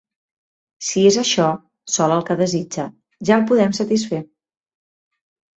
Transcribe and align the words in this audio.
Si 0.85 1.03
és 1.09 1.17
això 1.23 1.49
sol 1.97 2.15
el 2.17 2.25
que 2.29 2.37
desitja, 2.41 2.89
ja 3.29 3.39
el 3.39 3.47
podem 3.53 3.79
satisfer. 3.83 4.25